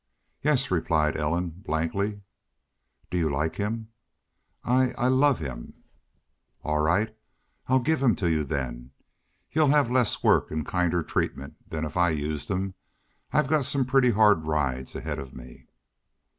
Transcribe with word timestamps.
"Yes," 0.41 0.71
replied 0.71 1.15
Ellen, 1.15 1.51
blankly. 1.63 2.21
"Do 3.11 3.19
you 3.19 3.29
like 3.29 3.57
him?" 3.57 3.89
"I 4.63 4.93
I 4.97 5.07
love 5.09 5.37
him." 5.37 5.75
"All 6.63 6.79
right, 6.79 7.15
I'll 7.67 7.79
give 7.79 8.01
him 8.01 8.15
to 8.15 8.27
you 8.27 8.43
then. 8.43 8.93
He'll 9.47 9.67
have 9.67 9.91
less 9.91 10.23
work 10.23 10.49
and 10.49 10.65
kinder 10.65 11.03
treatment 11.03 11.69
than 11.69 11.85
if 11.85 11.97
I 11.97 12.09
used 12.09 12.49
him. 12.49 12.73
I've 13.31 13.47
got 13.47 13.63
some 13.63 13.85
pretty 13.85 14.09
hard 14.09 14.47
rides 14.47 14.95
ahead 14.95 15.19
of 15.19 15.35
me." 15.35 15.67